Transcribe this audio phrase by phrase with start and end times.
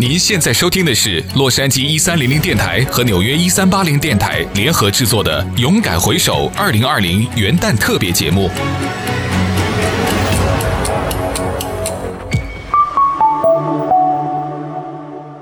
[0.00, 8.48] 您现在收听的是洛杉矶一三零零电台和纽约一三八零电台联合制作的《勇敢回首二零二零元旦特别节目》。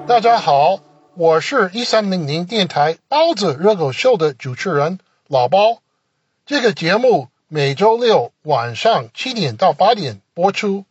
[0.09, 0.81] 大家好，
[1.15, 4.99] 我是一三零零电台包子热狗秀的主持人
[5.29, 5.79] 老包。
[6.47, 10.85] 这个节目每周六晚上七点到八点播出。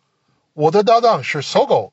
[0.54, 1.92] 我的搭档是搜狗。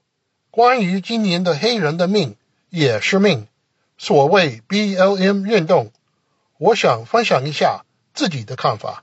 [0.54, 2.36] 关于今年的黑人的命
[2.70, 3.48] 也是命，
[3.98, 5.90] 所谓 BLM 运动，
[6.58, 7.84] 我想分享一下
[8.14, 9.02] 自己的看法。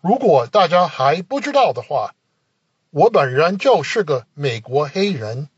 [0.00, 2.14] 如果大家还不知道的话，
[2.88, 5.50] 我本人就是个美国黑人。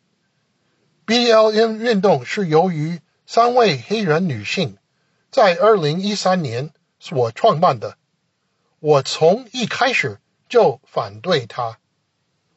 [1.07, 4.79] BLM 运动是由于三位黑人女性
[5.31, 7.97] 在二零一三年所创办的。
[8.81, 10.19] 我从一开始
[10.49, 11.79] 就反对它，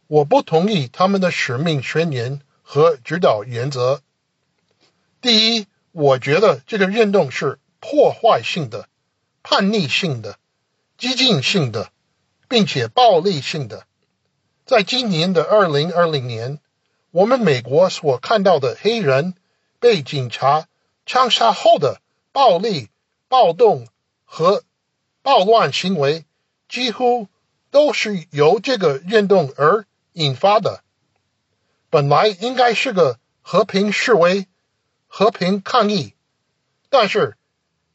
[0.08, 2.42] 我不同意他们的使命宣言。
[2.70, 4.02] 和指导原则。
[5.22, 8.90] 第一，我觉得这个运动是破坏性的、
[9.42, 10.38] 叛逆性的、
[10.98, 11.94] 激进性的，
[12.50, 13.88] 并且暴力性的。
[14.66, 16.60] 在今年的二零二零年，
[17.12, 19.34] 我们美国所看到的黑人
[19.80, 20.68] 被警察
[21.06, 22.02] 枪杀后的
[22.34, 22.90] 暴力、
[23.30, 23.88] 暴动
[24.26, 24.66] 和
[25.22, 26.26] 暴乱行为，
[26.68, 27.30] 几乎
[27.72, 30.84] 都是由这个运动而引发的。
[31.90, 34.46] 本来应该是个和平示威、
[35.08, 36.14] 和平抗议，
[36.90, 37.38] 但是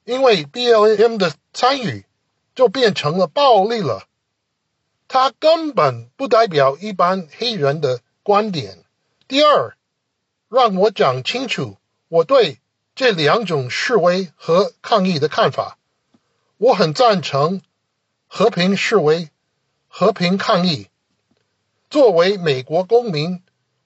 [0.04, 2.06] 因为 BLM 的参与，
[2.54, 4.08] 就变成了暴力了。
[5.08, 8.82] 它根本不代表一般黑人的观点。
[9.28, 9.76] 第二，
[10.48, 11.76] 让我讲清楚
[12.08, 12.60] 我对
[12.94, 15.76] 这两种示威和抗议的看法。
[16.56, 17.60] 我很赞成
[18.26, 19.28] 和平示威、
[19.86, 20.88] 和平抗议。
[21.90, 23.42] 作为美国公民。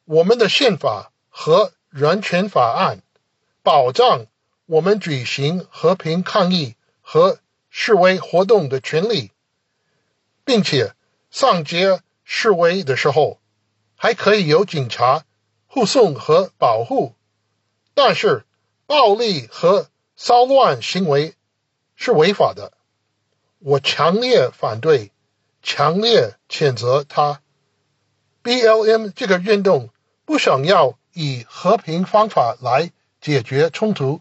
[0.07, 3.03] 我们的宪法和人权法案
[3.65, 4.27] 保障
[4.67, 7.41] 我们举行和平抗议和
[7.71, 9.33] 示威活动的权利，
[10.45, 10.95] 并且
[11.33, 13.41] 上街示威的时候
[13.97, 15.25] 还可以有警察
[15.67, 17.17] 护送和保护。
[17.93, 18.47] 但是
[18.87, 21.35] 暴力和骚乱行为
[21.97, 22.73] 是违法的，
[23.59, 25.11] 我强烈反对，
[25.65, 27.43] 强烈谴责他。
[28.45, 29.91] BLM 这个运动。
[30.27, 34.21] 不想要以和平方法来解决冲突，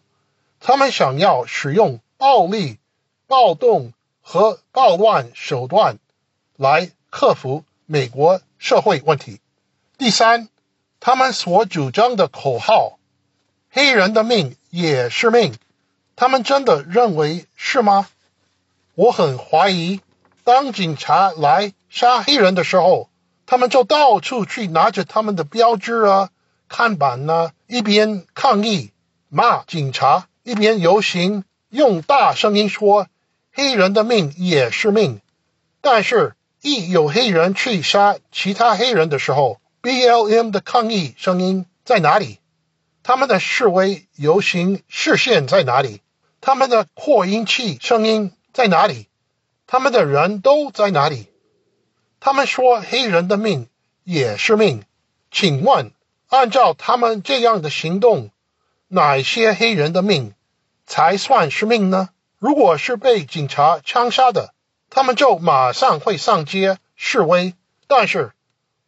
[0.60, 2.78] 他们想要使用暴力、
[3.26, 5.98] 暴动和暴乱手段
[6.56, 9.42] 来克服美国社会问题。
[9.98, 10.48] 第三，
[11.00, 13.00] 他们所主张的口号
[13.72, 15.56] “黑人的命也是命”，
[16.16, 18.08] 他们真的认为是吗？
[18.94, 20.02] 我很怀疑，
[20.44, 23.10] 当警察来杀黑人的时候。
[23.46, 26.30] 他们就到处去拿着他们的标志啊、
[26.68, 28.92] 看板呐，一边抗议
[29.30, 33.08] 骂警察，一边游行，用大声音说
[33.54, 35.22] ：“黑人的命也是命。”
[35.82, 42.40] 但是，一有黑人去杀其他黑人的时候，BLM 的抗议声音在哪里？
[43.04, 46.02] 他们的示威游行视线在哪里？
[46.42, 49.08] 他们的扩音器声音在哪里？
[49.68, 51.28] 他们的人都在哪里？
[52.26, 53.70] 他们说黑人的命
[54.04, 54.82] 也是命，
[55.30, 55.92] 请问，
[56.28, 58.32] 按照他们这样的行动，
[58.88, 60.34] 哪些黑人的命
[60.88, 62.10] 才算是命呢？
[62.40, 64.56] 如果是被警察枪杀的，
[64.90, 67.54] 他们就马上会上街示威；
[67.86, 68.32] 但是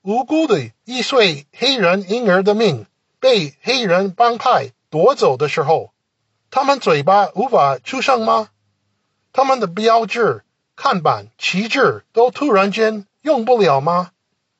[0.02, 2.88] 无辜的一岁黑人婴儿的命
[3.20, 5.92] 被黑人帮派夺走的时候，
[6.50, 8.50] 他们嘴巴无法出声吗？
[9.32, 10.44] 他们的标志、
[10.76, 13.06] 看板、旗帜都突然间。
[13.28, 14.12] 用不了吗？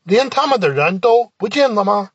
[0.04, 2.12] 连他们的人都不见了吗？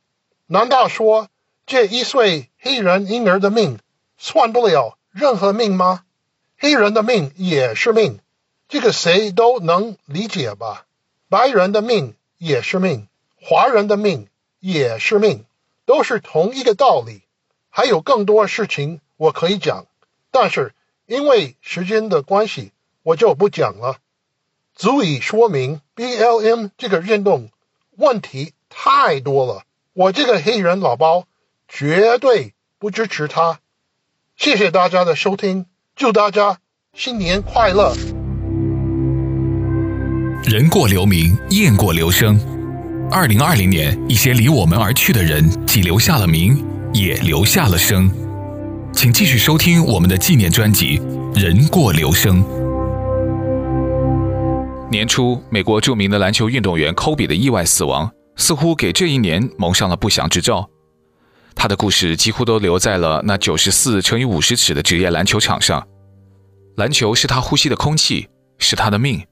[0.47, 1.31] 难道说
[1.65, 3.79] 这一岁黑人婴儿的命
[4.19, 6.05] 算不了任何命吗？
[6.59, 8.21] 黑人的命也是命，
[8.69, 10.85] 这个谁都能理解吧？
[11.31, 13.09] 白人的命也是命，
[13.41, 14.29] 华人的命
[14.61, 15.47] 也是命，
[15.87, 17.23] 都是同一个道理。
[17.71, 19.87] 还有更多事情我可以讲，
[20.31, 20.75] 但是
[21.07, 22.73] 因为时间的关系，
[23.03, 23.97] 我就不讲了。
[24.83, 27.51] 足以说明 BLM 这个运动
[27.97, 29.63] 问题太多了。
[29.93, 31.23] 我这个黑人老包
[31.69, 33.61] 绝对不支持他。
[34.37, 36.59] 谢谢大家的收听，祝大家
[36.93, 37.95] 新年快乐。
[40.43, 42.37] 人过留名，雁过留声。
[43.09, 46.61] 二零二零年，一些离我们而去的人，既留下了名，
[46.93, 48.11] 也留下了声。
[48.93, 50.99] 请继续收听我们的纪念专辑
[51.41, 52.43] 《人过留声》。
[54.93, 60.69] 年初，美国著名的篮球运动员科比的意外死亡，似乎给这一年蒙上了不祥之兆。
[61.55, 65.85] 他的故事几乎都留在了那九十四乘以五十尺的职业篮球场上。
[66.77, 68.29] 篮球是他呼吸的空气，
[68.59, 69.23] 是他的命。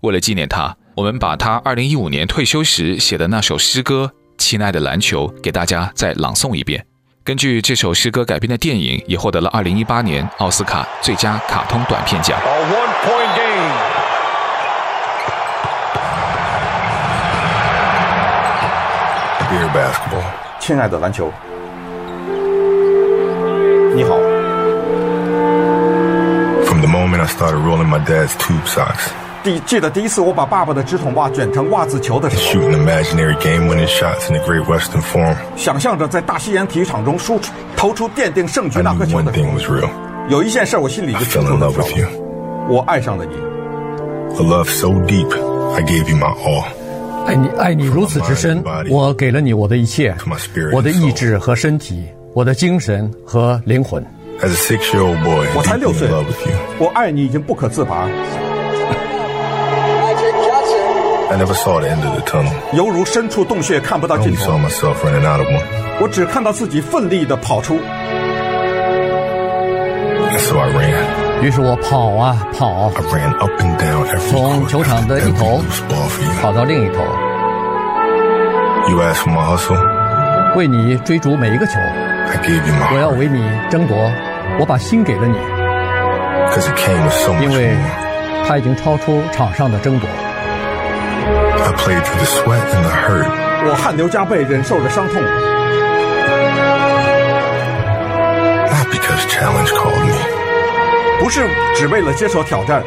[0.00, 6.84] 为了纪念他，我们把他二零一五年退休时写的那首诗歌《亲爱的篮球》给大家再朗诵一遍。
[7.22, 12.38] 根据这首诗歌改编的电影也获得了二零一八年奥斯卡最佳卡通短片奖。
[20.59, 21.31] 亲爱的篮球，
[23.95, 24.15] 你好。
[26.65, 29.09] From the moment I started rolling my dad's tube socks.
[29.43, 35.35] 第记得第一次我把爸爸的直筒袜卷成袜子球的时候，shooting imaginary game-winning shots in the Great Western Forum.
[35.55, 39.89] 想象着在大西洋体育场中输出投出奠定胜局那颗球的时候，
[40.29, 41.71] 有一件事我心里就清楚了，
[42.69, 43.33] 我爱上了你。
[44.37, 45.29] A love so deep,
[45.73, 46.65] I gave you my all.
[47.26, 50.14] 爱你爱你如此之深我给了你我的一切
[50.72, 52.04] 我的意志和身体
[52.34, 54.04] 我的精神和灵魂
[55.54, 56.08] 我才六岁
[56.78, 58.08] 我爱你已经不可自拔。
[61.34, 62.52] I never saw the end of the tunnel.
[62.74, 64.52] 犹如身处洞穴看不到尽头。
[66.00, 67.76] 我只看到自己奋力的跑出。
[70.38, 71.23] So I ran.
[71.42, 72.90] 于是我跑啊跑，
[74.30, 75.62] 从球场的一头
[76.40, 77.04] 跑到另一头。
[80.56, 81.72] 为你追逐每一个球，
[82.92, 83.96] 我要为你争夺，
[84.58, 85.36] 我把心给了你，
[87.42, 87.76] 因为
[88.46, 90.08] 他已经超出场上的争夺。
[93.66, 95.22] 我汗流浃背，忍受着伤痛。
[101.24, 102.82] 不是只为了接受挑战，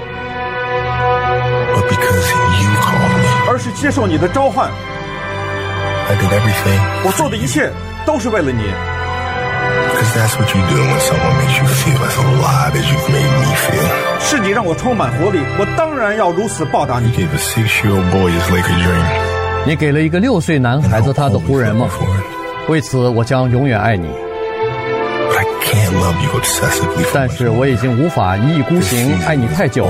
[3.49, 4.69] 而是接受你的召唤。
[7.03, 7.71] 我做的一切
[8.05, 8.61] 都是为了你。
[14.19, 17.11] 是你让我充满活力，我当然要如此报答你。
[19.65, 21.89] 你给了一个六岁男孩子他的湖人梦，
[22.69, 24.07] 为此我将永远爱你。
[27.13, 29.87] 但是我已经无法一意孤行爱你太久，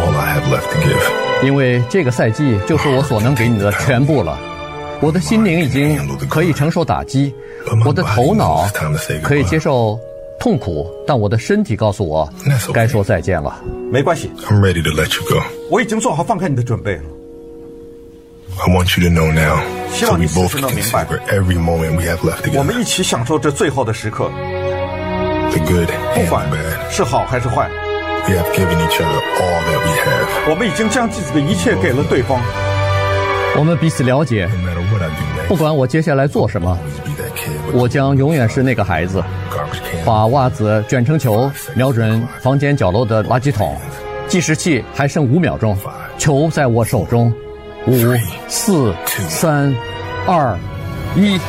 [1.44, 4.38] 因为这个赛季就是我所能给你的全部了。
[4.99, 5.97] 我的心灵已经
[6.27, 7.33] 可以承受打击，
[7.85, 8.67] 我的头脑
[9.21, 9.99] 可以接受
[10.39, 12.27] 痛苦，但我的身体告诉我
[12.73, 13.61] 该说再见了。
[13.91, 14.31] 没关系，
[15.69, 17.03] 我已经做好放开你的准备了。
[18.59, 19.59] I want you to know now，
[19.91, 21.05] 希望你此时能明白，
[22.55, 24.31] 我们一起享受这最后的时刻。
[26.13, 26.47] 不管
[26.89, 27.69] 是好还是坏，
[30.49, 32.39] 我们已经将自己的一切给了对方。
[33.55, 34.47] 我们彼此了解，
[35.47, 36.77] 不管我接下来做什么，
[37.73, 39.23] 我将永远是那个孩子，
[40.05, 43.75] 把袜子卷成球，瞄准房间角落的垃圾桶。
[44.27, 45.77] 计时器还剩五秒钟，
[46.17, 47.33] 球在我手中，
[47.88, 47.94] 五、
[48.47, 48.94] 四、
[49.27, 49.73] 三、
[50.27, 50.57] 二、
[51.15, 51.39] 一。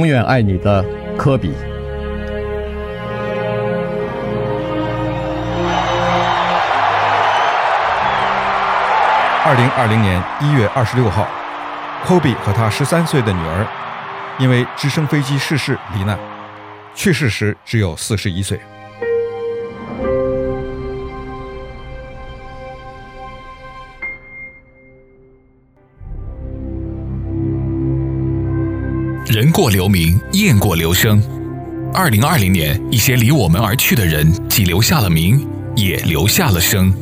[0.00, 0.82] 永远爱你的
[1.18, 1.52] 科比。
[9.44, 11.28] 二零二零年一月二十六号，
[12.02, 13.66] 科比和他十三岁的女儿
[14.38, 16.18] 因为直升飞机失事罹难，
[16.94, 18.58] 去世时只有四十一岁。
[29.30, 31.22] 人过留名，雁过留声。
[31.94, 35.46] 二零二零年，一些离我们而去的人，既留下了名，
[35.76, 36.92] 也留下了声。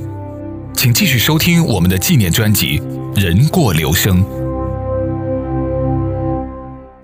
[0.74, 2.80] 请继续收听我们的纪念专辑
[3.18, 4.22] 《人过留声》。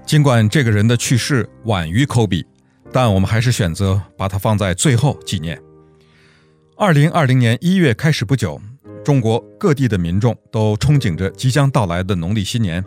[0.04, 2.44] 尽管这个人的去世晚于科比，
[2.92, 5.58] 但我们还是选择把他放在最后纪念。
[6.76, 8.60] 二零二零年一月开始不久，
[9.02, 12.84] 中国各地的民众都憧憬着即将到来的农历新年。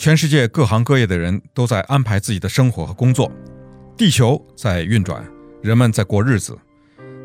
[0.00, 3.30] 全世界各行各业的人都在安排自己的生活和工作，
[3.98, 5.22] 地球在运转，
[5.60, 6.56] 人们在过日子。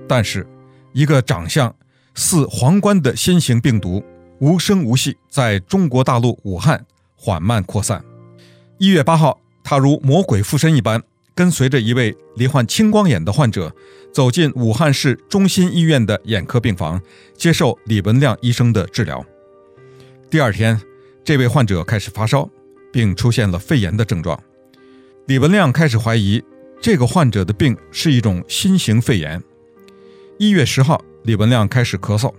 [0.10, 0.46] 但是，
[0.91, 1.74] 一个长相
[2.15, 4.03] 似皇冠的新型病毒
[4.41, 8.03] 无声无息在中国大陆武汉缓慢扩散。
[8.77, 11.01] 一月八号，它如魔鬼附身一般，
[11.34, 13.74] 跟随着一位罹患青光眼的患者
[14.13, 17.01] 走进武汉市中心医院的眼科病房，
[17.38, 19.25] 接受李文亮医生的治疗。
[20.29, 20.77] 第二天，
[21.24, 22.50] 这位患者开始发烧，
[22.96, 24.42] 并出现了肺炎的症状。
[25.28, 26.42] 李文亮开始怀疑
[26.80, 29.44] 这个患者的病是一种新型肺炎。
[30.40, 32.34] 一月十号，李文亮开始咳嗽，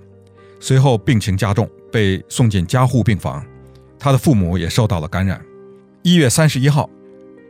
[0.59, 3.45] 随后病情加重，被送进加护病房。
[3.99, 5.45] 他的父母也受到了感染。
[6.01, 6.89] 一月三十一号，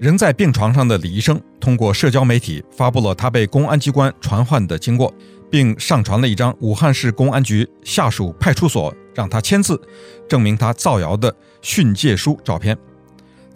[0.00, 5.14] 仍在病床上的李医生通过社交媒体发布了他被公安机关传唤的经过，
[5.48, 9.80] 并上传了一张武汉市公安局下属派出所让他签字，
[10.28, 11.32] 证明他造谣的
[11.62, 12.76] 训诫书照片。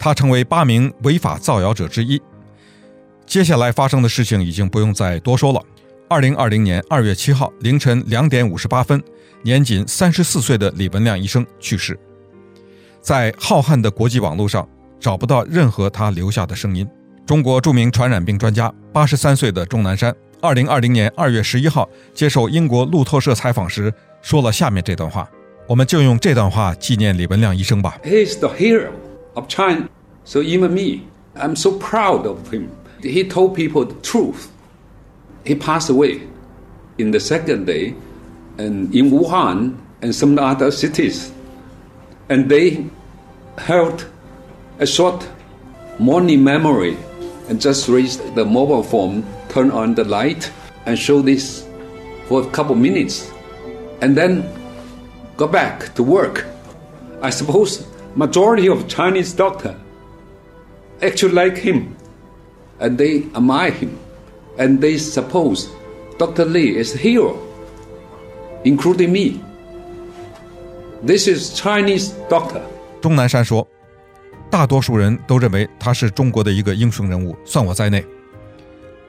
[0.01, 2.19] 他成为八名违法造谣者之一。
[3.27, 5.61] 接下来发生的事情已经不用再多说了。
[6.09, 8.99] 二零二零年二月七号凌晨两点五十八分，
[9.43, 11.97] 年仅三十四岁的李文亮医生去世。
[12.99, 14.67] 在浩瀚的国际网络上，
[14.99, 16.87] 找不到任何他留下的声音。
[17.23, 23.93] 中国著名传染病专家、八十三岁的钟南山，二零二零年二月十一号接受英国路透社采访时
[24.23, 25.29] 说了下面这段话，
[25.67, 27.99] 我们就用这段话纪念李文亮医生吧。
[28.03, 28.89] He's the hero
[29.35, 29.89] of China,
[30.23, 32.75] so even me, I'm so proud of him.
[33.01, 34.51] He told people the truth.
[35.45, 36.27] He passed away
[36.97, 37.95] in the second day,
[38.57, 41.31] and in Wuhan and some other cities,
[42.29, 42.85] and they
[43.57, 44.07] held.
[44.79, 45.29] A short
[45.99, 46.97] morning memory
[47.47, 50.49] and just raised the mobile phone, turn on the light,
[50.87, 51.67] and show this
[52.25, 53.29] for a couple minutes,
[54.01, 54.49] and then
[55.37, 56.47] go back to work.
[57.21, 59.75] I suppose majority of Chinese doctor
[61.01, 61.87] actually like him,
[62.79, 63.89] and they admire him,
[64.57, 65.67] and they suppose
[66.17, 66.45] Dr.
[66.45, 67.35] Lee is hero,
[68.63, 69.39] including me.
[71.05, 72.61] This is Chinese doctor.
[73.01, 73.67] 钟南山说。
[74.49, 78.05] 大多数人都认为他是中国的一个英雄人物，算我在内。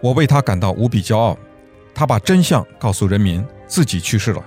[0.00, 1.37] 我为他感到无比骄傲。
[1.92, 4.42] 他把真相告诉人民，自己去世了。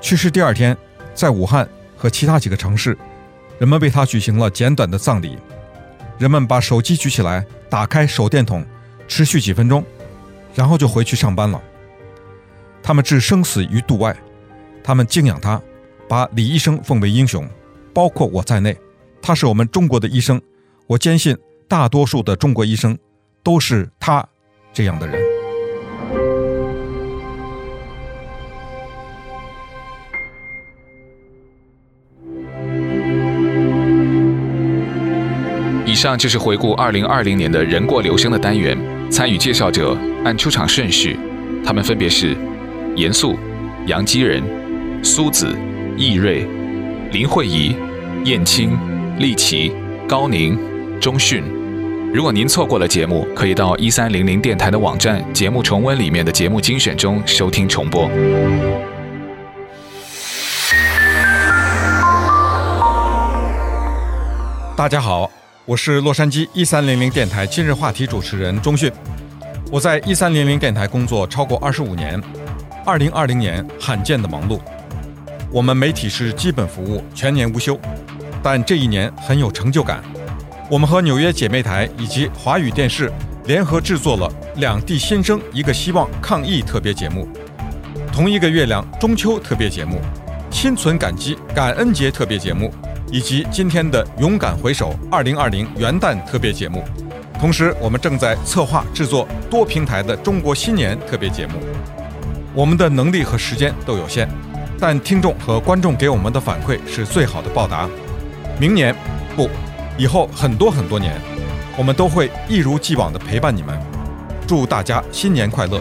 [0.00, 0.76] 去世第二天，
[1.14, 2.98] 在武汉和其他几个城市，
[3.58, 5.38] 人们为他举行了简短的葬礼。
[6.18, 8.64] 人们把手机举起来，打开手电筒，
[9.06, 9.84] 持续几分钟，
[10.54, 11.62] 然后就回去上班了。
[12.82, 14.16] 他们置生死于度外，
[14.82, 15.60] 他们敬仰他，
[16.08, 17.48] 把李医生奉为英雄，
[17.92, 18.76] 包括我在内。
[19.20, 20.40] 他是我们中国的医生，
[20.86, 21.36] 我坚信
[21.68, 22.98] 大多数的中国医生
[23.42, 24.26] 都是他
[24.72, 25.27] 这样的人。
[35.98, 38.78] 上就是回顾二零二零年的人过留声的单元，
[39.10, 41.18] 参与介绍者按出场顺序，
[41.64, 42.36] 他们分别是
[42.94, 43.36] 严肃、
[43.86, 44.42] 杨基仁、
[45.02, 45.54] 苏子、
[45.96, 46.46] 易瑞、
[47.10, 47.74] 林慧仪、
[48.24, 48.78] 燕青。
[49.18, 49.72] 丽琪、
[50.08, 50.56] 高宁、
[51.00, 51.42] 钟迅。
[52.14, 58.08] 如果您错过了节目，可以到一三零零电台的网站节目重温里面的节目精选中收听重播。
[64.76, 65.28] 大家好，
[65.68, 68.90] 我是洛杉矶一三零零电台今日话题主持人钟迅。
[69.70, 72.18] 我在一三零零电台工作超过二十五年，
[72.86, 74.58] 二零二零年罕见的忙碌。
[75.52, 77.78] 我们媒体是基本服务，全年无休。
[78.42, 80.02] 但这一年很有成就感，
[80.70, 83.12] 我们和纽约姐妹台以及华语电视
[83.44, 84.26] 联合制作了
[84.58, 87.28] 《两地新生一个希望》抗疫特别节目，
[88.10, 90.00] 同一个月亮中秋特别节目，
[90.50, 92.72] 心存感激感恩节特别节目，
[93.10, 96.84] 以及今天的勇敢回首二零二零元旦特别节目。
[97.40, 101.54] 同时，我们正在策划制作多平台的中国新年特别节目。
[102.54, 104.28] 我们的能力和时间都有限，
[104.78, 107.88] 但听众和观众给我们的反馈是最好的报答。
[108.58, 108.94] 明年，
[109.36, 109.48] 不，
[109.96, 111.14] 以后很多很多年，
[111.76, 113.78] 我们都会一如既往地陪伴你们。
[114.46, 115.80] 祝大家新年快乐！